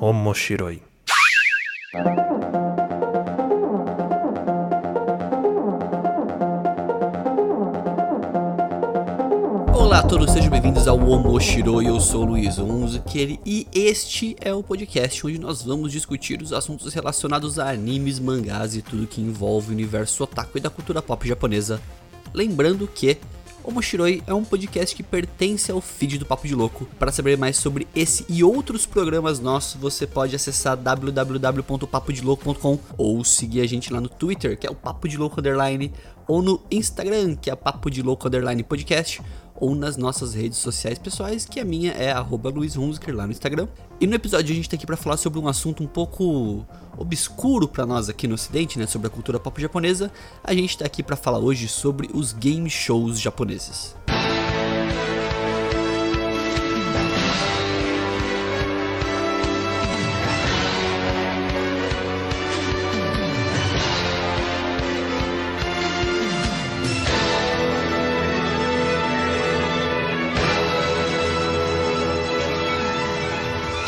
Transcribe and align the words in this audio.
Omoshiroi. 0.00 0.82
Olá 9.72 10.00
a 10.00 10.02
todos, 10.02 10.32
sejam 10.32 10.50
bem-vindos 10.50 10.88
ao 10.88 10.98
Omoshiroi, 10.98 11.88
eu 11.88 12.00
sou 12.00 12.22
o 12.22 12.26
Luiz 12.26 12.58
Onzuker 12.58 13.38
e 13.46 13.68
este 13.72 14.34
é 14.40 14.52
o 14.52 14.64
podcast 14.64 15.24
onde 15.24 15.38
nós 15.38 15.62
vamos 15.62 15.92
discutir 15.92 16.42
os 16.42 16.52
assuntos 16.52 16.92
relacionados 16.92 17.60
a 17.60 17.70
animes, 17.70 18.18
mangás 18.18 18.74
e 18.74 18.82
tudo 18.82 19.06
que 19.06 19.20
envolve 19.20 19.70
o 19.70 19.72
universo 19.72 20.24
otaku 20.24 20.58
e 20.58 20.60
da 20.60 20.70
cultura 20.70 21.00
pop 21.00 21.26
japonesa. 21.26 21.80
Lembrando 22.32 22.88
que 22.88 23.16
o 23.64 23.72
Moshiroi 23.72 24.22
é 24.26 24.34
um 24.34 24.44
podcast 24.44 24.94
que 24.94 25.02
pertence 25.02 25.72
ao 25.72 25.80
feed 25.80 26.18
do 26.18 26.26
Papo 26.26 26.46
de 26.46 26.54
Louco. 26.54 26.86
Para 26.98 27.10
saber 27.10 27.38
mais 27.38 27.56
sobre 27.56 27.88
esse 27.96 28.26
e 28.28 28.44
outros 28.44 28.84
programas 28.84 29.40
nossos, 29.40 29.80
você 29.80 30.06
pode 30.06 30.36
acessar 30.36 30.76
www.papodilouco.com 30.76 32.78
ou 32.98 33.24
seguir 33.24 33.62
a 33.62 33.66
gente 33.66 33.90
lá 33.92 34.00
no 34.00 34.08
Twitter, 34.08 34.58
que 34.58 34.66
é 34.66 34.70
o 34.70 34.74
Papo 34.74 35.08
de 35.08 35.16
Louco 35.16 35.38
Underline, 35.40 35.92
ou 36.28 36.42
no 36.42 36.60
Instagram, 36.70 37.36
que 37.36 37.50
é 37.50 37.56
Papo 37.56 37.90
de 37.90 38.02
Louco 38.02 38.28
Underline 38.28 38.62
Podcast, 38.62 39.22
ou 39.56 39.74
nas 39.74 39.96
nossas 39.96 40.34
redes 40.34 40.58
sociais 40.58 40.98
pessoais, 40.98 41.44
que 41.44 41.60
a 41.60 41.64
minha 41.64 41.92
é 41.92 42.10
arroba 42.10 42.50
Luiz 42.50 42.76
Hunziker 42.76 43.14
lá 43.14 43.26
no 43.26 43.32
Instagram. 43.32 43.68
E 44.00 44.06
no 44.06 44.14
episódio 44.14 44.52
a 44.52 44.56
gente 44.56 44.68
tá 44.68 44.76
aqui 44.76 44.86
para 44.86 44.96
falar 44.96 45.16
sobre 45.16 45.38
um 45.38 45.48
assunto 45.48 45.82
um 45.82 45.86
pouco 45.86 46.66
obscuro 46.96 47.68
para 47.68 47.86
nós 47.86 48.08
aqui 48.08 48.26
no 48.26 48.34
ocidente, 48.34 48.78
né, 48.78 48.86
sobre 48.86 49.06
a 49.06 49.10
cultura 49.10 49.38
pop 49.38 49.60
japonesa. 49.60 50.10
A 50.42 50.52
gente 50.54 50.78
tá 50.78 50.84
aqui 50.84 51.02
para 51.02 51.16
falar 51.16 51.38
hoje 51.38 51.68
sobre 51.68 52.10
os 52.12 52.32
game 52.32 52.68
shows 52.68 53.20
japoneses. 53.20 53.94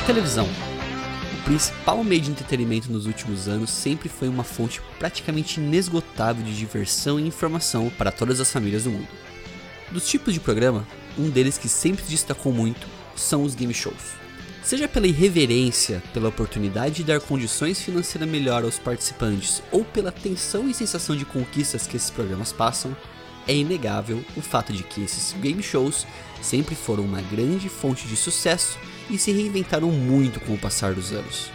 Televisão. 0.07 0.49
O 1.35 1.45
principal 1.45 2.05
meio 2.05 2.21
de 2.21 2.31
entretenimento 2.31 2.93
nos 2.93 3.07
últimos 3.07 3.49
anos 3.49 3.71
sempre 3.71 4.09
foi 4.09 4.29
uma 4.29 4.45
fonte 4.45 4.81
praticamente 5.01 5.59
inesgotável 5.59 6.45
de 6.45 6.57
diversão 6.57 7.19
e 7.19 7.27
informação 7.27 7.91
para 7.91 8.13
todas 8.13 8.39
as 8.39 8.53
famílias 8.53 8.85
do 8.85 8.93
mundo. 8.93 9.09
Dos 9.91 10.07
tipos 10.09 10.33
de 10.33 10.39
programa, 10.39 10.87
um 11.19 11.29
deles 11.29 11.59
que 11.59 11.69
sempre 11.69 12.05
se 12.05 12.11
destacou 12.13 12.53
muito 12.53 12.87
são 13.17 13.43
os 13.43 13.57
game 13.57 13.75
shows. 13.75 14.15
Seja 14.63 14.87
pela 14.87 15.09
irreverência, 15.09 16.01
pela 16.15 16.29
oportunidade 16.29 16.97
de 16.97 17.05
dar 17.05 17.21
condições 17.21 17.83
financeiras 17.83 18.29
melhor 18.29 18.63
aos 18.63 18.79
participantes 18.79 19.61
ou 19.73 19.85
pela 19.85 20.13
tensão 20.13 20.71
e 20.71 20.75
sensação 20.75 21.17
de 21.17 21.25
conquistas 21.25 21.85
que 21.85 21.97
esses 21.97 22.11
programas 22.11 22.53
passam, 22.53 22.97
é 23.49 23.57
inegável 23.57 24.25
o 24.37 24.41
fato 24.41 24.73
de 24.73 24.85
que 24.85 25.03
esses 25.03 25.33
game 25.41 25.65
shows 25.65 26.07
sempre 26.41 26.77
foram 26.77 27.03
uma 27.03 27.23
grande 27.23 27.69
fonte 27.69 28.07
de 28.07 28.17
sucesso 28.17 28.79
e 29.11 29.19
se 29.19 29.33
reinventaram 29.33 29.91
muito 29.91 30.41
com 30.41 30.55
o 30.55 30.59
passar 30.59 30.95
dos 30.95 31.13
anos. 31.13 31.51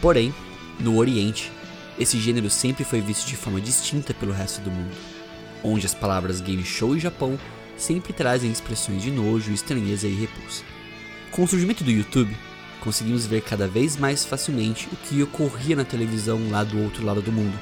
Porém, 0.00 0.34
no 0.78 0.96
Oriente, 0.96 1.50
esse 1.98 2.18
gênero 2.18 2.50
sempre 2.50 2.84
foi 2.84 3.00
visto 3.00 3.26
de 3.26 3.36
forma 3.36 3.60
distinta 3.60 4.12
pelo 4.14 4.32
resto 4.32 4.60
do 4.60 4.70
mundo, 4.70 4.94
onde 5.62 5.86
as 5.86 5.94
palavras 5.94 6.40
game 6.40 6.64
show 6.64 6.96
e 6.96 7.00
Japão 7.00 7.38
sempre 7.76 8.12
trazem 8.12 8.50
expressões 8.50 9.02
de 9.02 9.10
nojo, 9.10 9.52
estranheza 9.52 10.06
e 10.06 10.14
repulsa. 10.14 10.64
Com 11.30 11.44
o 11.44 11.48
surgimento 11.48 11.84
do 11.84 11.90
YouTube, 11.90 12.36
conseguimos 12.80 13.26
ver 13.26 13.42
cada 13.42 13.66
vez 13.66 13.96
mais 13.96 14.24
facilmente 14.24 14.88
o 14.92 14.96
que 14.96 15.22
ocorria 15.22 15.76
na 15.76 15.84
televisão 15.84 16.40
lá 16.50 16.64
do 16.64 16.82
outro 16.82 17.04
lado 17.04 17.22
do 17.22 17.32
mundo. 17.32 17.58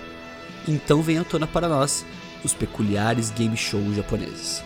Então 0.66 1.02
vem 1.02 1.18
à 1.18 1.24
tona 1.24 1.46
para 1.46 1.68
nós 1.68 2.04
os 2.42 2.54
peculiares 2.54 3.30
game 3.30 3.56
shows 3.56 3.96
japoneses. 3.96 4.62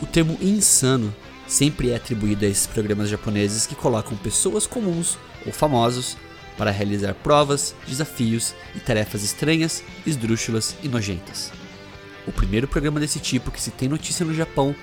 O 0.00 0.06
termo 0.06 0.38
insano 0.40 1.14
sempre 1.46 1.90
é 1.90 1.96
atribuído 1.96 2.44
a 2.44 2.48
esses 2.48 2.66
programas 2.66 3.08
japoneses 3.08 3.66
que 3.66 3.74
colocam 3.74 4.16
pessoas 4.16 4.66
comuns 4.66 5.18
ou 5.44 5.52
famosos 5.52 6.16
para 6.56 6.70
realizar 6.70 7.14
provas, 7.14 7.74
desafios 7.86 8.54
e 8.74 8.80
tarefas 8.80 9.22
estranhas, 9.22 9.82
esdrúxulas 10.06 10.76
e 10.82 10.88
nojentas. 10.88 11.52
O 12.26 12.32
primeiro 12.32 12.66
programa 12.66 13.00
desse 13.00 13.18
tipo 13.18 13.50
que 13.50 13.60
se 13.60 13.70
tem 13.70 13.88
notícia 13.88 14.24
no 14.24 14.34
Japão 14.34 14.74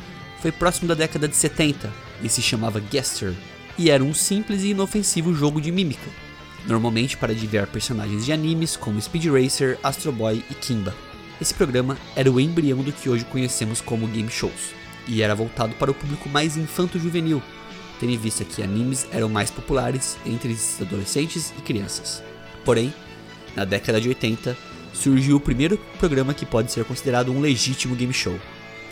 foi 0.42 0.52
próximo 0.52 0.88
da 0.88 0.94
década 0.94 1.28
de 1.28 1.36
70 1.36 1.92
e 2.22 2.30
se 2.30 2.42
chamava 2.42 2.80
Guesser, 2.80 3.34
e 3.78 3.90
era 3.90 4.04
um 4.04 4.14
simples 4.14 4.64
e 4.64 4.70
inofensivo 4.70 5.34
jogo 5.34 5.62
de 5.62 5.72
mímica, 5.72 6.10
normalmente 6.68 7.18
para 7.18 7.32
adivinhar 7.32 7.68
personagens 7.68 8.26
de 8.26 8.34
animes 8.34 8.76
como 8.76 9.02
Speed 9.02 9.26
Racer, 9.26 9.80
Astro 9.82 10.12
Boy 10.12 10.44
e 10.52 10.54
Kimba. 10.54 10.94
Esse 11.40 11.54
programa 11.54 11.98
era 12.16 12.30
o 12.30 12.40
embrião 12.40 12.80
do 12.80 12.92
que 12.92 13.10
hoje 13.10 13.26
conhecemos 13.26 13.82
como 13.82 14.08
game 14.08 14.30
shows 14.30 14.81
e 15.08 15.22
era 15.22 15.36
voltado 15.36 15.74
para 15.76 15.92
o 15.92 15.94
público 15.94 16.30
mais 16.30 16.58
infanto-juvenil, 16.58 17.42
tendo 18.00 18.12
em 18.12 18.18
vista 18.18 18.44
que 18.44 18.64
animes 18.64 19.08
eram 19.12 19.30
mais 19.30 19.50
populares 19.50 20.18
entre 20.26 20.58
adolescentes 20.80 21.54
e 21.58 21.62
crianças. 21.62 22.24
Porém, 22.66 22.94
na 23.56 23.66
década 23.66 24.00
de 24.00 24.10
80, 24.10 24.58
surgiu 24.94 25.38
o 25.38 25.42
primeiro 25.42 25.78
programa 26.00 26.34
que 26.34 26.46
pode 26.46 26.72
ser 26.72 26.86
considerado 26.86 27.32
um 27.32 27.40
legítimo 27.40 27.96
game 27.96 28.14
show. 28.14 28.38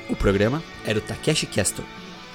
O 0.09 0.15
programa 0.15 0.63
era 0.85 0.99
o 0.99 1.01
Takeshi 1.01 1.45
Castle, 1.45 1.85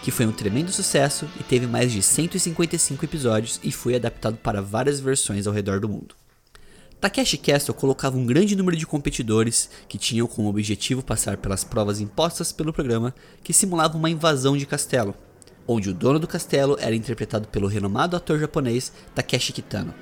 que 0.02 0.10
foi 0.10 0.26
um 0.26 0.32
tremendo 0.32 0.70
sucesso 0.70 1.28
e 1.40 1.42
teve 1.42 1.66
mais 1.66 1.90
de 1.90 2.02
155 2.02 3.04
episódios 3.04 3.58
e 3.62 3.72
foi 3.72 3.94
adaptado 3.94 4.36
para 4.36 4.62
várias 4.62 5.00
versões 5.00 5.46
ao 5.46 5.52
redor 5.52 5.80
do 5.80 5.88
mundo. 5.88 6.14
Takeshi 7.04 7.36
Castle 7.36 7.74
colocava 7.74 8.16
um 8.16 8.24
grande 8.24 8.56
número 8.56 8.78
de 8.78 8.86
competidores 8.86 9.68
que 9.86 9.98
tinham 9.98 10.26
como 10.26 10.48
objetivo 10.48 11.04
passar 11.04 11.36
pelas 11.36 11.62
provas 11.62 12.00
impostas 12.00 12.50
pelo 12.50 12.72
programa 12.72 13.14
que 13.42 13.52
simulavam 13.52 13.98
uma 13.98 14.08
invasão 14.08 14.56
de 14.56 14.64
castelo, 14.64 15.14
onde 15.68 15.90
o 15.90 15.92
dono 15.92 16.18
do 16.18 16.26
castelo 16.26 16.78
era 16.80 16.96
interpretado 16.96 17.46
pelo 17.48 17.66
renomado 17.66 18.16
ator 18.16 18.38
japonês 18.38 18.90
Takeshi 19.14 19.52
Kitano. 19.52 19.92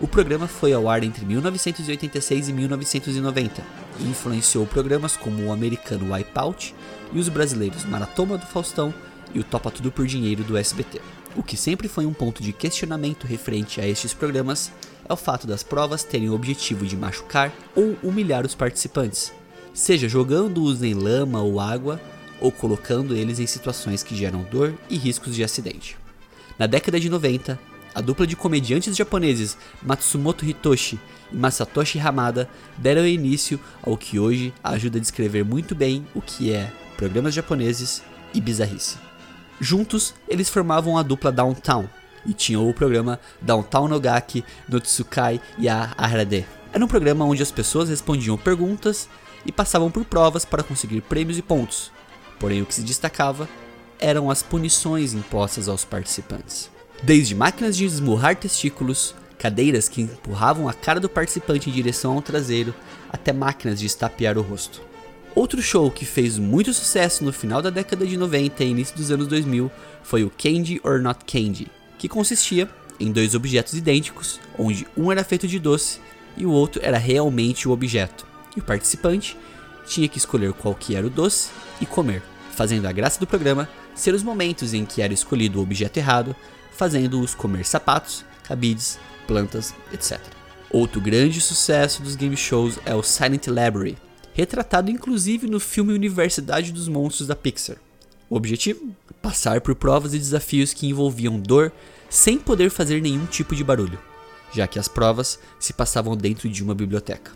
O 0.00 0.06
programa 0.06 0.46
foi 0.46 0.72
ao 0.72 0.88
ar 0.88 1.02
entre 1.02 1.24
1986 1.26 2.48
e 2.48 2.52
1990 2.52 3.64
e 3.98 4.04
influenciou 4.04 4.64
programas 4.66 5.16
como 5.16 5.46
o 5.46 5.52
americano 5.52 6.12
Wipeout 6.12 6.76
e 7.12 7.18
os 7.18 7.28
brasileiros 7.28 7.84
Maratona 7.84 8.38
do 8.38 8.46
Faustão 8.46 8.94
e 9.34 9.40
o 9.40 9.44
Topa 9.44 9.72
Tudo 9.72 9.90
por 9.90 10.06
Dinheiro 10.06 10.44
do 10.44 10.56
SBT. 10.56 11.00
O 11.34 11.42
que 11.42 11.56
sempre 11.56 11.88
foi 11.88 12.06
um 12.06 12.14
ponto 12.14 12.40
de 12.40 12.52
questionamento 12.52 13.26
referente 13.26 13.80
a 13.80 13.88
estes 13.88 14.14
programas 14.14 14.70
é 15.08 15.12
o 15.12 15.16
fato 15.16 15.46
das 15.46 15.62
provas 15.62 16.02
terem 16.02 16.28
o 16.28 16.34
objetivo 16.34 16.86
de 16.86 16.96
machucar 16.96 17.52
ou 17.74 17.96
humilhar 18.02 18.44
os 18.44 18.54
participantes, 18.54 19.32
seja 19.72 20.08
jogando-os 20.08 20.82
em 20.82 20.94
lama 20.94 21.40
ou 21.40 21.60
água 21.60 22.00
ou 22.40 22.50
colocando 22.50 23.14
eles 23.14 23.38
em 23.38 23.46
situações 23.46 24.02
que 24.02 24.16
geram 24.16 24.42
dor 24.50 24.74
e 24.90 24.96
riscos 24.96 25.34
de 25.34 25.44
acidente. 25.44 25.96
Na 26.58 26.66
década 26.66 26.98
de 26.98 27.08
90, 27.08 27.58
a 27.94 28.00
dupla 28.00 28.26
de 28.26 28.36
comediantes 28.36 28.96
japoneses 28.96 29.56
Matsumoto 29.82 30.44
Hitoshi 30.44 30.98
e 31.32 31.36
Masatoshi 31.36 31.98
Hamada 31.98 32.48
deram 32.76 33.06
início 33.06 33.58
ao 33.82 33.96
que 33.96 34.18
hoje 34.18 34.52
ajuda 34.62 34.98
a 34.98 35.00
descrever 35.00 35.44
muito 35.44 35.74
bem 35.74 36.06
o 36.14 36.20
que 36.20 36.52
é 36.52 36.70
programas 36.96 37.34
japoneses 37.34 38.02
e 38.34 38.40
bizarrice. 38.40 38.98
Juntos, 39.60 40.14
eles 40.28 40.50
formavam 40.50 40.98
a 40.98 41.02
dupla 41.02 41.32
Downtown, 41.32 41.88
e 42.26 42.32
tinha 42.32 42.60
o 42.60 42.74
programa 42.74 43.20
Downtown 43.40 43.88
Nogaki 43.88 44.44
no 44.68 44.80
Tsukai 44.80 45.40
Ya 45.58 45.94
Arade. 45.96 46.46
Era 46.72 46.84
um 46.84 46.88
programa 46.88 47.24
onde 47.24 47.42
as 47.42 47.50
pessoas 47.50 47.88
respondiam 47.88 48.36
perguntas 48.36 49.08
e 49.44 49.52
passavam 49.52 49.90
por 49.90 50.04
provas 50.04 50.44
para 50.44 50.62
conseguir 50.62 51.00
prêmios 51.02 51.38
e 51.38 51.42
pontos. 51.42 51.90
Porém, 52.38 52.60
o 52.60 52.66
que 52.66 52.74
se 52.74 52.82
destacava 52.82 53.48
eram 53.98 54.30
as 54.30 54.42
punições 54.42 55.14
impostas 55.14 55.68
aos 55.68 55.84
participantes. 55.84 56.70
Desde 57.02 57.34
máquinas 57.34 57.76
de 57.76 57.84
esmurrar 57.84 58.36
testículos, 58.36 59.14
cadeiras 59.38 59.88
que 59.88 60.02
empurravam 60.02 60.68
a 60.68 60.72
cara 60.74 61.00
do 61.00 61.08
participante 61.08 61.70
em 61.70 61.72
direção 61.72 62.14
ao 62.14 62.22
traseiro, 62.22 62.74
até 63.08 63.32
máquinas 63.32 63.78
de 63.78 63.86
estapear 63.86 64.36
o 64.36 64.42
rosto. 64.42 64.82
Outro 65.34 65.60
show 65.60 65.90
que 65.90 66.06
fez 66.06 66.38
muito 66.38 66.72
sucesso 66.72 67.22
no 67.22 67.32
final 67.32 67.60
da 67.60 67.68
década 67.68 68.06
de 68.06 68.16
90 68.16 68.64
e 68.64 68.70
início 68.70 68.96
dos 68.96 69.10
anos 69.10 69.28
2000 69.28 69.70
foi 70.02 70.24
o 70.24 70.30
Candy 70.30 70.80
or 70.82 71.00
Not 71.02 71.24
Candy, 71.26 71.70
que 71.98 72.08
consistia 72.08 72.68
em 72.98 73.12
dois 73.12 73.34
objetos 73.34 73.74
idênticos, 73.74 74.40
onde 74.58 74.86
um 74.96 75.10
era 75.12 75.24
feito 75.24 75.46
de 75.46 75.58
doce 75.58 76.00
e 76.36 76.44
o 76.44 76.50
outro 76.50 76.80
era 76.84 76.98
realmente 76.98 77.68
o 77.68 77.72
objeto, 77.72 78.26
e 78.56 78.60
o 78.60 78.62
participante 78.62 79.36
tinha 79.86 80.08
que 80.08 80.18
escolher 80.18 80.52
qual 80.52 80.74
que 80.74 80.94
era 80.94 81.06
o 81.06 81.10
doce 81.10 81.50
e 81.80 81.86
comer, 81.86 82.22
fazendo 82.52 82.86
a 82.86 82.92
graça 82.92 83.20
do 83.20 83.26
programa 83.26 83.68
ser 83.94 84.14
os 84.14 84.22
momentos 84.22 84.74
em 84.74 84.84
que 84.84 85.00
era 85.00 85.12
escolhido 85.12 85.58
o 85.58 85.62
objeto 85.62 85.96
errado, 85.96 86.36
fazendo-os 86.72 87.34
comer 87.34 87.64
sapatos, 87.64 88.24
cabides, 88.42 88.98
plantas, 89.26 89.74
etc. 89.92 90.20
Outro 90.70 91.00
grande 91.00 91.40
sucesso 91.40 92.02
dos 92.02 92.16
game 92.16 92.36
shows 92.36 92.78
é 92.84 92.94
o 92.94 93.02
Silent 93.02 93.46
Library, 93.46 93.96
retratado 94.34 94.90
inclusive 94.90 95.46
no 95.46 95.58
filme 95.58 95.94
Universidade 95.94 96.72
dos 96.72 96.88
Monstros 96.88 97.28
da 97.28 97.34
Pixar. 97.34 97.78
O 98.28 98.36
objetivo? 98.36 98.94
Passar 99.22 99.60
por 99.60 99.74
provas 99.74 100.12
e 100.12 100.18
desafios 100.18 100.72
que 100.72 100.86
envolviam 100.86 101.38
dor 101.38 101.72
sem 102.10 102.38
poder 102.38 102.70
fazer 102.70 103.00
nenhum 103.00 103.26
tipo 103.26 103.54
de 103.54 103.62
barulho, 103.62 103.98
já 104.52 104.66
que 104.66 104.78
as 104.78 104.88
provas 104.88 105.38
se 105.58 105.72
passavam 105.72 106.16
dentro 106.16 106.48
de 106.48 106.62
uma 106.62 106.74
biblioteca. 106.74 107.32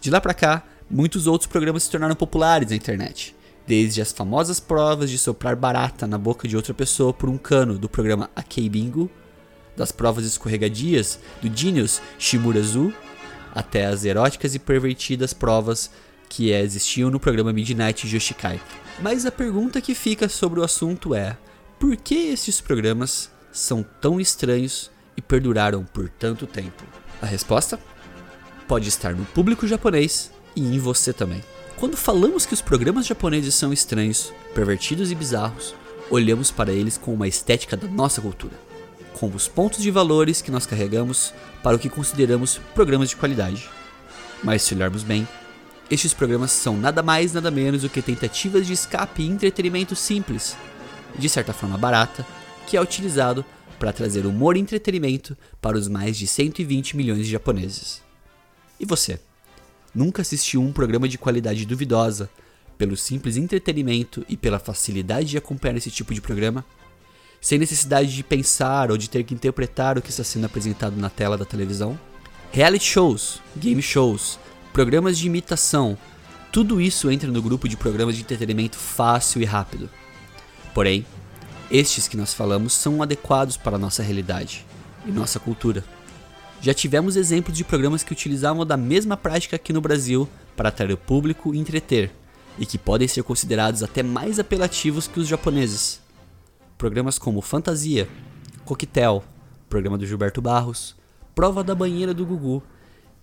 De 0.00 0.10
lá 0.10 0.20
para 0.20 0.34
cá, 0.34 0.64
muitos 0.90 1.26
outros 1.26 1.48
programas 1.48 1.84
se 1.84 1.90
tornaram 1.90 2.16
populares 2.16 2.70
na 2.70 2.76
internet, 2.76 3.34
desde 3.66 4.02
as 4.02 4.12
famosas 4.12 4.58
provas 4.58 5.08
de 5.08 5.18
soprar 5.18 5.54
barata 5.54 6.06
na 6.06 6.18
boca 6.18 6.48
de 6.48 6.56
outra 6.56 6.74
pessoa 6.74 7.12
por 7.12 7.28
um 7.28 7.38
cano 7.38 7.78
do 7.78 7.88
programa 7.88 8.28
Akei 8.34 8.68
Bingo, 8.68 9.10
das 9.76 9.92
provas 9.92 10.24
escorregadias 10.24 11.18
do 11.40 11.54
Genius 11.56 12.02
Shimurazu, 12.18 12.92
até 13.54 13.86
as 13.86 14.04
eróticas 14.04 14.54
e 14.54 14.58
pervertidas 14.58 15.32
provas 15.32 15.90
que 16.28 16.50
existiam 16.50 17.10
no 17.10 17.20
programa 17.20 17.52
Midnight 17.52 18.06
Yoshikai. 18.06 18.60
Mas 19.00 19.26
a 19.26 19.32
pergunta 19.32 19.80
que 19.80 19.94
fica 19.94 20.28
sobre 20.28 20.60
o 20.60 20.64
assunto 20.64 21.14
é: 21.14 21.36
por 21.78 21.96
que 21.96 22.14
esses 22.14 22.60
programas 22.60 23.30
são 23.50 23.82
tão 23.82 24.20
estranhos 24.20 24.90
e 25.16 25.22
perduraram 25.22 25.84
por 25.84 26.08
tanto 26.08 26.46
tempo? 26.46 26.84
A 27.20 27.26
resposta 27.26 27.78
pode 28.68 28.88
estar 28.88 29.14
no 29.14 29.24
público 29.26 29.66
japonês 29.66 30.30
e 30.54 30.60
em 30.60 30.78
você 30.78 31.12
também. 31.12 31.42
Quando 31.76 31.96
falamos 31.96 32.46
que 32.46 32.54
os 32.54 32.60
programas 32.60 33.06
japoneses 33.06 33.54
são 33.54 33.72
estranhos, 33.72 34.32
pervertidos 34.54 35.10
e 35.10 35.14
bizarros, 35.14 35.74
olhamos 36.10 36.50
para 36.50 36.72
eles 36.72 36.96
com 36.96 37.12
uma 37.12 37.26
estética 37.26 37.76
da 37.76 37.88
nossa 37.88 38.20
cultura, 38.20 38.54
com 39.14 39.28
os 39.28 39.48
pontos 39.48 39.82
de 39.82 39.90
valores 39.90 40.40
que 40.40 40.50
nós 40.50 40.66
carregamos 40.66 41.34
para 41.62 41.76
o 41.76 41.78
que 41.78 41.88
consideramos 41.88 42.60
programas 42.74 43.08
de 43.08 43.16
qualidade. 43.16 43.68
Mas 44.44 44.62
se 44.62 44.74
olharmos 44.74 45.02
bem, 45.02 45.26
estes 45.90 46.14
programas 46.14 46.52
são 46.52 46.76
nada 46.76 47.02
mais 47.02 47.32
nada 47.32 47.50
menos 47.50 47.82
do 47.82 47.88
que 47.88 48.00
tentativas 48.00 48.66
de 48.66 48.72
escape 48.72 49.22
e 49.22 49.28
entretenimento 49.28 49.94
simples, 49.94 50.56
de 51.18 51.28
certa 51.28 51.52
forma 51.52 51.76
barata, 51.76 52.26
que 52.66 52.76
é 52.76 52.80
utilizado 52.80 53.44
para 53.78 53.92
trazer 53.92 54.24
humor 54.26 54.56
e 54.56 54.60
entretenimento 54.60 55.36
para 55.60 55.76
os 55.76 55.88
mais 55.88 56.16
de 56.16 56.26
120 56.26 56.96
milhões 56.96 57.24
de 57.24 57.32
japoneses. 57.32 58.00
E 58.78 58.86
você? 58.86 59.18
Nunca 59.94 60.22
assistiu 60.22 60.62
um 60.62 60.72
programa 60.72 61.08
de 61.08 61.18
qualidade 61.18 61.66
duvidosa 61.66 62.30
pelo 62.78 62.96
simples 62.96 63.36
entretenimento 63.36 64.24
e 64.28 64.36
pela 64.36 64.58
facilidade 64.58 65.28
de 65.30 65.38
acompanhar 65.38 65.76
esse 65.76 65.90
tipo 65.90 66.14
de 66.14 66.20
programa? 66.20 66.64
Sem 67.40 67.58
necessidade 67.58 68.14
de 68.14 68.22
pensar 68.22 68.90
ou 68.90 68.96
de 68.96 69.10
ter 69.10 69.24
que 69.24 69.34
interpretar 69.34 69.98
o 69.98 70.02
que 70.02 70.10
está 70.10 70.24
sendo 70.24 70.46
apresentado 70.46 70.96
na 70.96 71.10
tela 71.10 71.36
da 71.36 71.44
televisão? 71.44 71.98
Reality 72.52 72.84
shows, 72.84 73.40
game 73.56 73.82
shows, 73.82 74.38
programas 74.72 75.18
de 75.18 75.26
imitação, 75.26 75.98
tudo 76.50 76.80
isso 76.80 77.10
entra 77.10 77.30
no 77.30 77.42
grupo 77.42 77.68
de 77.68 77.76
programas 77.76 78.16
de 78.16 78.22
entretenimento 78.22 78.76
fácil 78.76 79.42
e 79.42 79.44
rápido. 79.44 79.88
Porém, 80.74 81.04
estes 81.70 82.08
que 82.08 82.16
nós 82.16 82.32
falamos 82.32 82.72
são 82.72 83.02
adequados 83.02 83.56
para 83.56 83.76
a 83.76 83.78
nossa 83.78 84.02
realidade 84.02 84.66
e 85.06 85.10
nossa 85.10 85.38
cultura. 85.38 85.84
Já 86.60 86.72
tivemos 86.72 87.16
exemplos 87.16 87.56
de 87.56 87.64
programas 87.64 88.02
que 88.02 88.12
utilizavam 88.12 88.64
da 88.64 88.76
mesma 88.76 89.16
prática 89.16 89.56
aqui 89.56 89.72
no 89.72 89.80
Brasil 89.80 90.28
para 90.56 90.68
atrair 90.68 90.92
o 90.92 90.98
público 90.98 91.54
e 91.54 91.58
entreter, 91.58 92.10
e 92.58 92.64
que 92.64 92.78
podem 92.78 93.08
ser 93.08 93.22
considerados 93.22 93.82
até 93.82 94.02
mais 94.02 94.38
apelativos 94.38 95.06
que 95.06 95.20
os 95.20 95.28
japoneses. 95.28 96.00
Programas 96.78 97.18
como 97.18 97.42
Fantasia, 97.42 98.08
Coquetel, 98.64 99.24
programa 99.68 99.98
do 99.98 100.06
Gilberto 100.06 100.40
Barros, 100.40 100.94
Prova 101.34 101.64
da 101.64 101.74
Banheira 101.74 102.12
do 102.12 102.26
Gugu, 102.26 102.62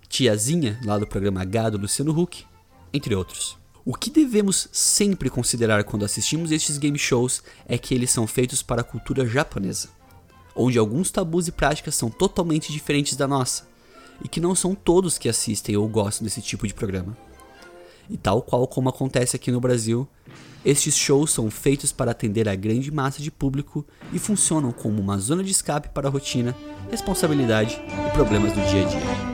Tiazinha, 0.10 0.80
lá 0.84 0.98
do 0.98 1.08
programa 1.08 1.42
H 1.42 1.70
do 1.70 1.78
Luciano 1.78 2.20
Huck, 2.20 2.46
entre 2.92 3.16
outros. 3.16 3.58
O 3.86 3.94
que 3.94 4.10
devemos 4.10 4.68
sempre 4.74 5.30
considerar 5.30 5.86
quando 5.86 6.04
assistimos 6.04 6.52
estes 6.52 6.78
game 6.78 6.98
shows 6.98 7.42
é 7.66 7.78
que 7.78 7.96
eles 7.96 8.12
são 8.12 8.28
feitos 8.28 8.62
para 8.62 8.82
a 8.82 8.84
cultura 8.84 9.26
japonesa 9.26 10.00
onde 10.60 10.78
alguns 10.78 11.10
tabus 11.10 11.48
e 11.48 11.52
práticas 11.54 11.96
são 11.96 12.10
totalmente 12.10 12.72
diferentes 12.72 13.16
da 13.16 13.28
nossa, 13.28 13.68
e 14.24 14.28
que 14.28 14.42
não 14.42 14.54
são 14.54 14.76
todos 14.76 15.18
que 15.18 15.30
assistem 15.30 15.78
ou 15.78 15.88
gostam 15.88 16.26
desse 16.26 16.42
tipo 16.42 16.68
de 16.68 16.74
programa. 16.74 17.18
E 18.10 18.18
tal 18.18 18.42
qual 18.42 18.68
como 18.68 18.90
acontece 18.90 19.36
aqui 19.36 19.52
no 19.52 19.62
Brasil, 19.62 20.08
estes 20.66 20.98
shows 20.98 21.32
são 21.32 21.50
feitos 21.50 21.94
para 21.94 22.12
atender 22.12 22.50
a 22.50 22.56
grande 22.56 22.92
massa 22.92 23.22
de 23.22 23.32
público 23.32 23.86
e 24.12 24.20
funcionam 24.20 24.74
como 24.74 25.02
uma 25.02 25.18
zona 25.18 25.44
de 25.44 25.52
escape 25.52 25.90
para 25.90 26.10
a 26.10 26.12
rotina, 26.12 26.56
responsabilidade 26.92 27.82
e 28.08 28.12
problemas 28.12 28.52
do 28.52 28.60
dia 28.70 28.86
a 28.86 28.90
dia. 28.90 29.29